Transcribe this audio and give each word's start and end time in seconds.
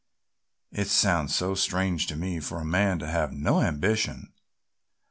It 0.71 0.87
sounds 0.87 1.35
so 1.35 1.53
strange 1.53 2.07
to 2.07 2.15
me 2.15 2.39
for 2.39 2.59
a 2.59 2.65
man 2.65 2.97
to 2.97 3.07
have 3.07 3.31
no 3.31 3.61
ambition!" 3.61 4.33